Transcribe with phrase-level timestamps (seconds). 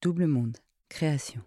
[0.00, 0.58] Double Monde,
[0.88, 1.40] création.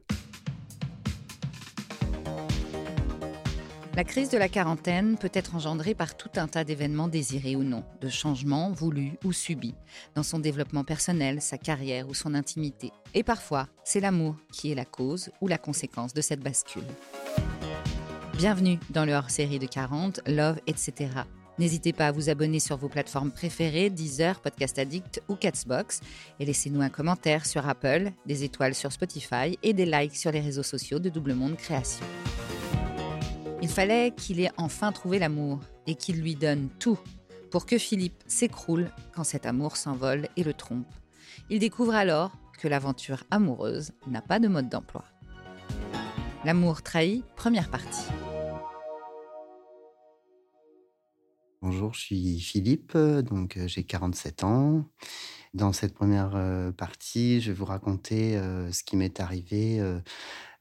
[3.95, 7.63] La crise de la quarantaine peut être engendrée par tout un tas d'événements désirés ou
[7.63, 9.75] non, de changements voulus ou subis,
[10.15, 12.91] dans son développement personnel, sa carrière ou son intimité.
[13.13, 16.83] Et parfois, c'est l'amour qui est la cause ou la conséquence de cette bascule.
[18.37, 21.07] Bienvenue dans le hors-série de 40, Love, etc.
[21.59, 26.01] N'hésitez pas à vous abonner sur vos plateformes préférées, Deezer, Podcast Addict ou Catsbox,
[26.39, 30.39] et laissez-nous un commentaire sur Apple, des étoiles sur Spotify et des likes sur les
[30.39, 32.05] réseaux sociaux de Double Monde Création.
[33.61, 36.97] Il fallait qu'il ait enfin trouvé l'amour et qu'il lui donne tout
[37.51, 40.87] pour que Philippe s'écroule quand cet amour s'envole et le trompe.
[41.49, 45.03] Il découvre alors que l'aventure amoureuse n'a pas de mode d'emploi.
[46.43, 48.07] L'amour trahi, première partie.
[51.71, 54.83] Bonjour, je suis Philippe, donc euh, j'ai 47 ans.
[55.53, 59.79] Dans cette première euh, partie, je vais vous raconter euh, ce qui m'est arrivé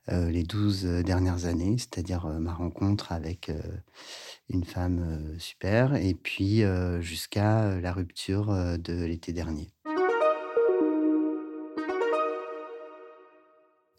[0.07, 3.51] les 12 dernières années, c'est-à-dire ma rencontre avec
[4.49, 6.63] une femme super, et puis
[7.01, 8.47] jusqu'à la rupture
[8.79, 9.73] de l'été dernier.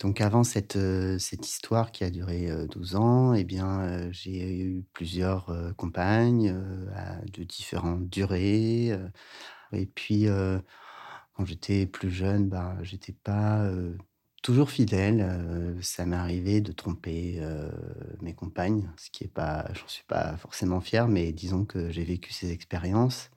[0.02, 0.80] Donc avant cette,
[1.20, 6.56] cette histoire qui a duré 12 euh, ans, eh bien, j'ai eu plusieurs compagnes
[7.32, 8.98] de différentes durées.
[9.74, 10.26] et puis,
[11.34, 13.70] quand j'étais plus jeune, bah, j'étais pas
[14.42, 15.78] toujours fidèle.
[15.82, 17.40] ça m'est arrivé de tromper
[18.22, 22.04] mes compagnes, ce qui est pas, j'en suis pas forcément fier, mais disons que j'ai
[22.04, 23.30] vécu ces expériences.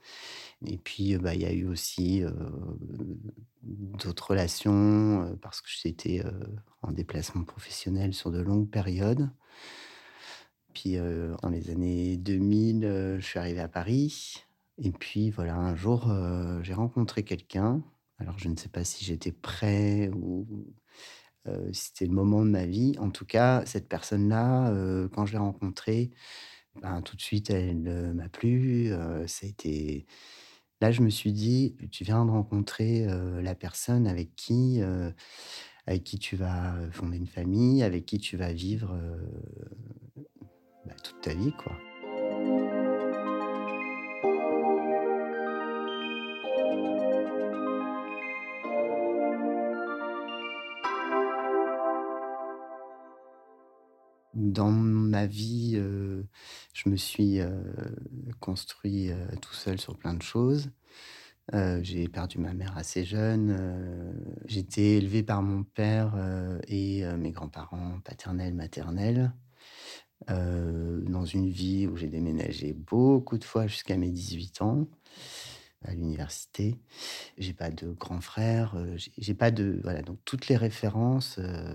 [0.67, 2.23] Et puis, bah, il y a eu aussi
[3.62, 6.23] d'autres relations parce que j'étais
[6.83, 9.31] en déplacement professionnel sur de longues périodes.
[10.73, 14.45] Puis, dans les années 2000, je suis arrivé à Paris.
[14.79, 16.12] Et puis, voilà, un jour,
[16.62, 17.83] j'ai rencontré quelqu'un.
[18.19, 20.47] Alors, je ne sais pas si j'étais prêt ou
[21.73, 22.97] si c'était le moment de ma vie.
[22.99, 24.73] En tout cas, cette personne-là,
[25.12, 26.11] quand je l'ai rencontrée,
[26.83, 28.91] ben, tout de suite, elle m'a plu.
[29.27, 30.06] ça a été
[30.81, 33.07] Là, je me suis dit, tu viens de rencontrer
[33.43, 34.81] la personne avec qui,
[35.87, 38.99] avec qui tu vas fonder une famille, avec qui tu vas vivre
[40.87, 41.73] bah, toute ta vie, quoi.
[54.35, 55.53] Dans ma vie,
[56.84, 57.41] je me suis
[58.41, 60.71] construit tout seul sur plein de choses.
[61.53, 64.15] j'ai perdu ma mère assez jeune.
[64.47, 66.15] j'ai été élevé par mon père
[66.69, 69.33] et mes grands-parents paternels, maternels.
[70.28, 74.87] dans une vie où j'ai déménagé beaucoup de fois jusqu'à mes 18 ans
[75.84, 76.78] à l'université.
[77.39, 78.77] J'ai pas de grands frères,
[79.19, 81.75] j'ai pas de voilà donc toutes les références euh,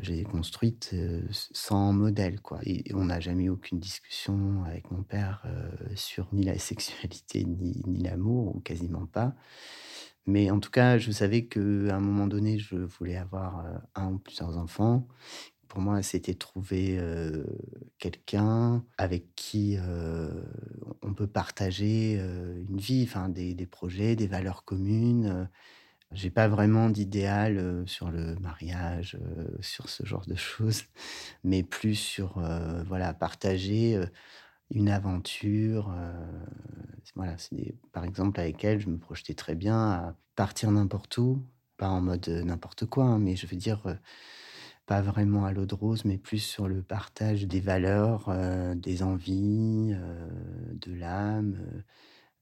[0.00, 2.60] j'ai construite euh, sans modèle, quoi.
[2.94, 7.82] On n'a jamais eu aucune discussion avec mon père euh, sur ni la sexualité ni,
[7.86, 9.34] ni l'amour, ou quasiment pas.
[10.26, 14.18] Mais en tout cas, je savais qu'à un moment donné, je voulais avoir un ou
[14.18, 15.08] plusieurs enfants.
[15.68, 17.00] Pour moi, c'était trouver
[17.98, 19.78] quelqu'un avec qui
[21.00, 22.16] on peut partager
[22.68, 25.48] une vie, enfin des, des, projets, des valeurs communes.
[26.12, 29.18] J'ai pas vraiment d'idéal sur le mariage,
[29.60, 30.84] sur ce genre de choses,
[31.44, 32.40] mais plus sur
[32.86, 34.00] voilà partager
[34.70, 35.92] une aventure.
[37.14, 41.42] voilà, c'est par exemple avec elle, je me projetais très bien à partir n'importe où,
[41.76, 43.82] pas en mode n'importe quoi, hein, mais je veux dire
[44.86, 48.30] pas vraiment à l'eau de rose, mais plus sur le partage des valeurs,
[48.76, 49.94] des envies,
[50.72, 51.56] de l'âme,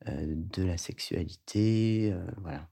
[0.07, 2.69] de la sexualité, voilà.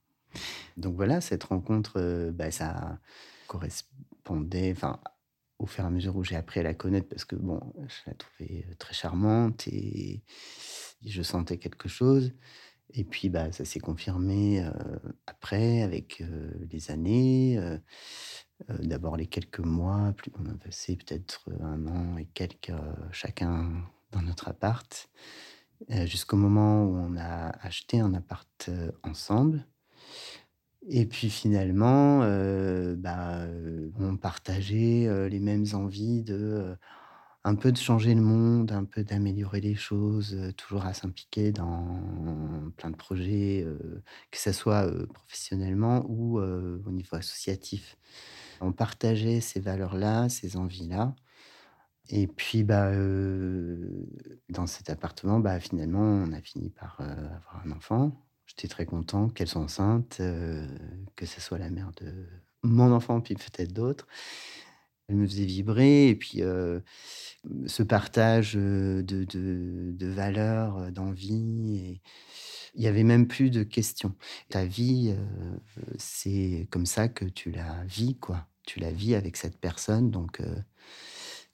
[0.76, 2.98] Donc voilà, cette rencontre, euh, bah, ça
[3.46, 5.00] correspondait, enfin,
[5.58, 8.10] au fur et à mesure où j'ai appris à la connaître, parce que bon, je
[8.10, 10.22] la trouvais euh, très charmante et
[11.04, 12.32] je sentais quelque chose.
[12.90, 14.70] Et puis, bah, ça s'est confirmé euh,
[15.26, 16.22] après, avec
[16.70, 17.58] les années.
[18.68, 22.72] D'abord les quelques mois, on a passé peut-être un an et quelques
[23.10, 25.08] chacun dans notre appart,
[25.88, 28.70] jusqu'au moment où on a acheté un appart
[29.02, 29.66] ensemble.
[30.88, 36.76] Et puis finalement, euh, bah, euh, on partageait euh, les mêmes envies de
[37.46, 42.00] un peu de changer le monde, un peu d'améliorer les choses, toujours à s'impliquer dans
[42.78, 43.66] plein de projets,
[44.30, 47.98] que ce soit professionnellement ou au niveau associatif.
[48.62, 51.14] On partageait ces valeurs-là, ces envies-là.
[52.08, 52.92] Et puis, bah,
[54.48, 58.23] dans cet appartement, bah, finalement, on a fini par avoir un enfant.
[58.56, 60.66] J'étais très content qu'elle soit enceinte, euh,
[61.16, 62.12] que ce soit la mère de
[62.62, 64.06] mon enfant, puis peut-être d'autres.
[65.08, 66.08] Elle me faisait vibrer.
[66.08, 66.40] Et puis,
[67.66, 72.00] ce partage de, de, valeurs, d'envie.
[72.74, 74.14] Il n'y avait même plus de questions.
[74.48, 75.14] Ta vie,
[75.98, 78.46] c'est comme ça que tu la vis, quoi.
[78.64, 80.10] Tu la vis avec cette personne.
[80.10, 80.46] Donc, bah,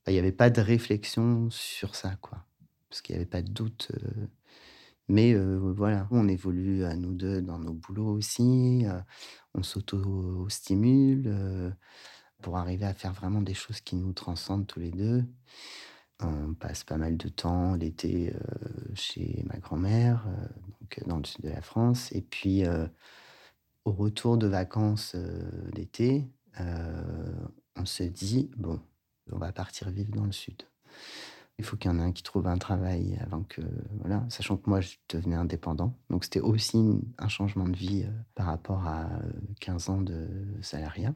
[0.08, 2.44] il n'y avait pas de réflexion sur ça, quoi.
[2.88, 3.91] Parce qu'il n'y avait pas de doute.
[5.11, 8.87] Mais voilà, on évolue à nous deux dans nos boulots aussi.
[9.55, 11.75] on s'auto-stimule
[12.41, 15.25] pour arriver à faire vraiment des choses qui nous transcendent tous les deux.
[16.21, 18.33] On passe pas mal de temps l'été
[18.95, 20.25] chez ma grand-mère,
[20.81, 22.12] donc dans le sud de la France.
[22.12, 22.62] Et puis,
[23.85, 25.17] au retour de vacances
[25.75, 26.31] l'été,
[27.77, 28.81] on se dit, bon,
[29.33, 30.62] on va partir vivre dans le sud.
[31.61, 33.61] Il faut qu'il y en ait un qui trouve un travail avant que.
[34.01, 35.95] Voilà, sachant que moi, je devenais indépendant.
[36.09, 36.79] Donc, c'était aussi
[37.19, 39.11] un changement de vie par rapport à
[39.61, 40.27] 15 ans de
[40.62, 41.15] salariat.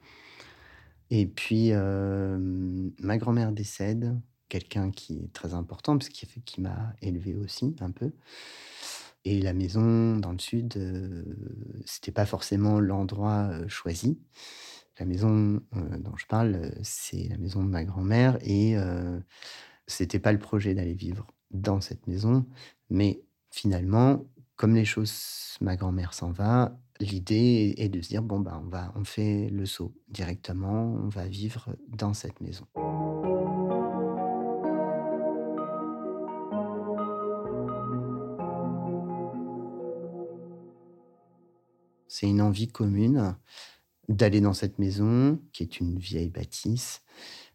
[1.09, 4.15] Et puis, ma grand-mère décède,
[4.51, 8.13] quelqu'un qui est très important, parce qu'il qui m'a élevé aussi un peu.
[9.25, 10.75] Et la maison dans le sud,
[11.87, 14.19] c'était pas forcément l'endroit choisi.
[15.01, 18.77] La maison dont je parle, c'est la maison de ma grand-mère, et
[19.87, 22.47] c'était pas le projet d'aller vivre dans cette maison,
[22.91, 24.25] mais finalement,
[24.57, 28.69] comme les choses, ma grand-mère s'en va, l'idée est de se dire bon bah on
[28.69, 32.67] va on fait le saut directement, on va vivre dans cette maison.
[42.17, 43.37] C'est une envie commune
[44.09, 47.03] d'aller dans cette maison, qui est une vieille bâtisse.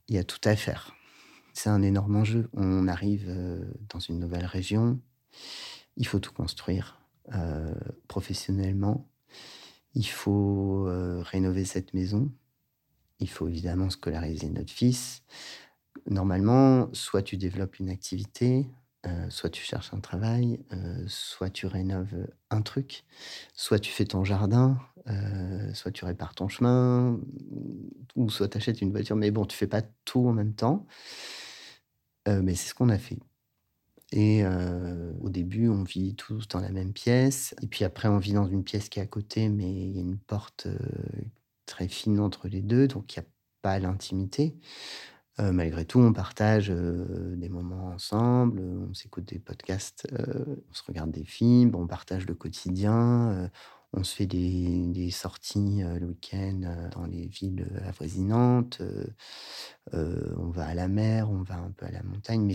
[0.10, 0.94] Il y a tout à faire.
[1.62, 2.48] C'est un énorme enjeu.
[2.54, 3.60] On arrive euh,
[3.90, 4.98] dans une nouvelle région.
[5.98, 7.02] Il faut tout construire
[7.36, 7.76] euh,
[8.08, 9.10] professionnellement.
[9.94, 12.32] Il faut euh, rénover cette maison.
[13.20, 15.22] Il faut évidemment scolariser notre fils.
[16.10, 18.66] Normalement, soit tu développes une activité,
[19.28, 20.62] soit tu cherches un travail,
[21.08, 23.04] soit tu rénoves un truc,
[23.54, 24.80] soit tu fais ton jardin,
[25.74, 27.20] soit tu répares ton chemin,
[28.16, 29.18] ou soit tu achètes une voiture.
[29.18, 30.88] Mais bon, tu fais pas tout en même temps.
[32.28, 33.20] Mais c'est ce qu'on a fait.
[34.12, 34.44] Et
[35.22, 37.56] au début, on vit tous dans la même pièce.
[37.62, 39.98] Et puis après, on vit dans une pièce qui est à côté, mais il y
[40.00, 40.68] a une porte
[41.66, 43.30] très fine entre les deux, donc il n'y a
[43.62, 44.56] pas l'intimité.
[45.40, 50.74] Euh, malgré tout, on partage euh, des moments ensemble, on s'écoute des podcasts, euh, on
[50.74, 53.50] se regarde des films, on partage le quotidien,
[53.94, 58.82] on se fait des, sorties le week-end dans les villes avoisinantes,
[59.94, 62.54] on va à la mer, on va un peu à la montagne, mais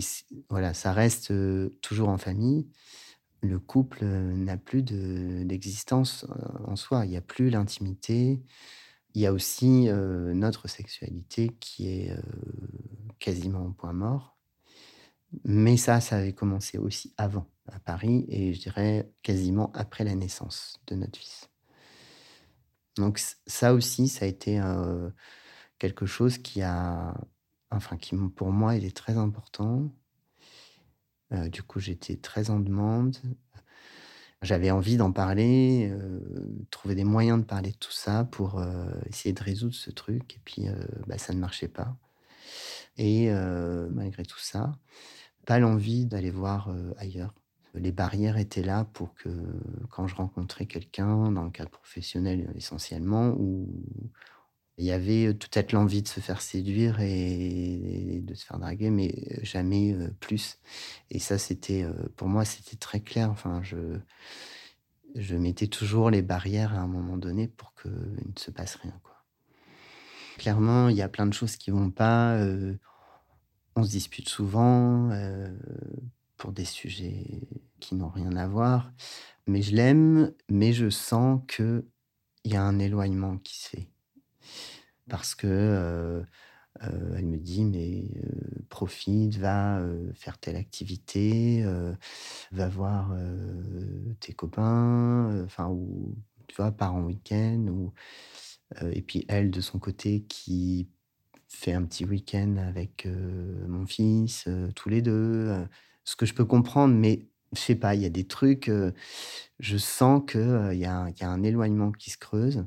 [0.49, 1.33] voilà, ça reste
[1.81, 2.67] toujours en famille.
[3.41, 6.25] Le couple n'a plus d'existence
[6.65, 8.41] en soi, il n'y a plus l'intimité.
[9.13, 12.15] Il y a aussi notre sexualité qui est
[13.19, 14.35] quasiment au point mort.
[15.43, 20.15] Mais ça, ça avait commencé aussi avant, à Paris, et je dirais quasiment après la
[20.15, 21.49] naissance de notre fils.
[22.97, 24.61] Donc ça aussi, ça a été
[25.79, 27.13] quelque chose qui a,
[27.71, 29.91] enfin, qui pour moi, il est très important.
[31.31, 33.17] du coup, j'étais très en demande.
[34.45, 36.19] J'avais envie d'en parler, euh,
[36.69, 40.35] trouver des moyens de parler de tout ça pour euh, essayer de résoudre ce truc.
[40.35, 40.73] Et puis, euh,
[41.07, 41.97] bah, ça ne marchait pas.
[42.97, 43.29] Et
[43.91, 44.71] malgré tout ça,
[45.45, 47.33] pas l'envie d'aller voir ailleurs.
[47.75, 49.29] Les barrières étaient là pour que
[49.89, 53.67] quand je rencontrais quelqu'un, dans le cadre professionnel essentiellement, ou
[54.77, 59.39] il y avait peut-être l'envie de se faire séduire et de se faire draguer, mais
[59.41, 60.57] jamais plus.
[61.11, 61.85] Et ça, c'était
[62.17, 63.29] pour moi, c'était très clair.
[63.29, 68.75] Enfin, je, mettais toujours les barrières à un moment donné pour qu'il ne se passe
[68.75, 68.99] rien.
[70.37, 72.37] Clairement, il y a plein de choses qui vont pas.
[73.77, 75.09] on se dispute souvent
[76.35, 77.47] pour des sujets
[77.79, 78.91] qui n'ont rien à voir.
[79.47, 81.83] Mais je l'aime, mais je sens qu'il
[82.45, 83.89] y a un éloignement qui se fait
[85.07, 86.23] parce que
[86.81, 88.09] elle me dit mais
[88.69, 89.81] profite, va
[90.13, 91.63] faire telle activité,
[92.51, 93.15] va voir
[94.19, 96.15] tes copains, enfin ou
[96.47, 97.93] tu vois, pars en week-end ou
[98.81, 100.89] et puis elle de son côté qui
[101.47, 103.07] fait un petit week-end avec
[103.67, 105.67] mon fils, tous les deux,
[106.03, 108.71] ce que je peux comprendre, mais je sais pas, il y a des trucs,
[109.59, 112.65] je sens qu'il y, a un éloignement qui se creuse.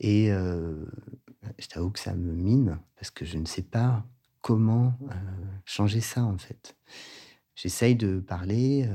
[0.00, 4.04] Et je t'avoue que ça me mine parce que je ne sais pas
[4.40, 4.94] comment
[5.64, 6.76] changer ça en fait.
[7.54, 8.88] J'essaye de parler.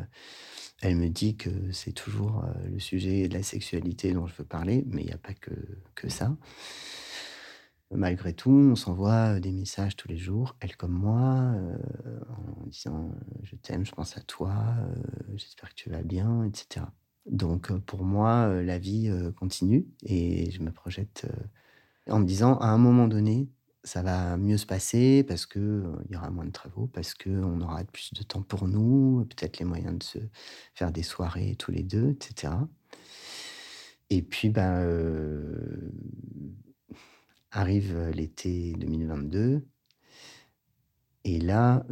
[0.82, 4.84] Elle me dit que c'est toujours le sujet de la sexualité dont je veux parler,
[4.88, 5.52] mais il n'y a pas que,
[5.96, 6.36] que ça.
[7.96, 11.54] Malgré tout, on s'envoie des messages tous les jours, elle comme moi,
[12.30, 13.12] en disant
[13.44, 14.54] je t'aime, je pense à toi,
[15.36, 16.86] j'espère que tu vas bien, etc.
[17.26, 21.28] Donc pour moi, la vie continue et je me projette
[22.10, 23.50] en me disant à un moment donné,
[23.84, 27.84] ça va mieux se passer parce que y aura moins de travaux, parce qu'on aura
[27.86, 30.20] plus de temps pour nous, peut-être les moyens de se
[30.74, 32.54] faire des soirées tous les deux, etc.
[34.10, 34.86] Et puis, ben,
[37.52, 39.66] arrive l'été 2022.
[41.24, 41.86] Et là,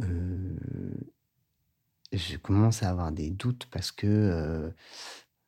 [2.12, 4.72] je commence à avoir des doutes parce que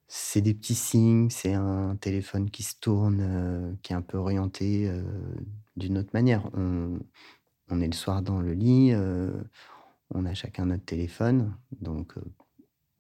[0.09, 4.91] c'est des petits signes, c'est un téléphone qui se tourne, qui est un peu orienté
[5.77, 6.51] d'une autre manière.
[6.55, 6.99] On,
[7.69, 8.93] on, est le soir dans le lit,
[10.11, 12.15] on a chacun notre téléphone, donc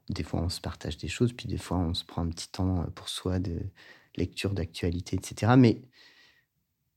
[0.08, 2.50] des fois on se partage des choses, puis des fois on se prend un petit
[2.50, 3.60] temps pour soi de
[4.16, 5.52] lecture d'actualité, etc.
[5.58, 5.82] Mais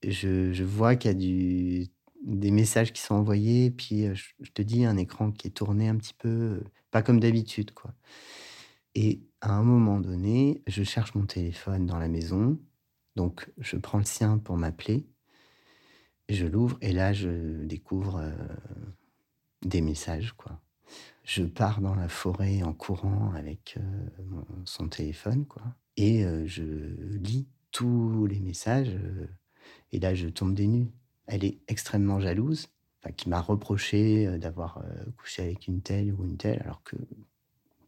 [0.07, 1.87] je, vois qu'il y a du,
[2.23, 5.97] des messages qui sont envoyés, puis je, te dis un écran qui est tourné un
[5.97, 7.93] petit peu, pas comme d'habitude, quoi.
[8.95, 12.59] Et à un moment donné, je cherche mon téléphone dans la maison,
[13.15, 15.07] donc je prends le sien pour m'appeler,
[16.27, 18.21] je l'ouvre et là je découvre
[19.61, 20.59] des messages, quoi.
[21.23, 23.77] Je pars dans la forêt en courant avec
[24.65, 25.63] son téléphone, quoi,
[25.95, 26.63] et je
[27.17, 28.97] lis tous les messages
[29.91, 30.91] et là je tombe des nues.
[31.27, 32.67] Elle est extrêmement jalouse,
[33.15, 34.83] qui m'a reproché d'avoir
[35.17, 36.95] couché avec une telle ou une telle, alors que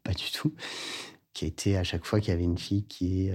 [0.04, 0.54] pas du tout.
[1.34, 3.34] Qui était à chaque fois qu'il y avait une fille qui est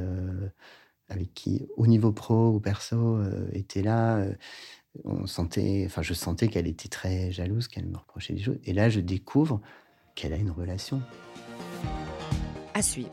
[1.09, 3.19] avec qui, au niveau pro ou perso,
[3.53, 4.23] était là
[5.05, 8.59] on sentait, enfin, je sentais qu'elle était très jalouse, qu'elle me reprochait des choses.
[8.65, 9.61] Et là, je découvre
[10.15, 11.03] qu'elle a une relation.
[12.75, 13.11] À suivre.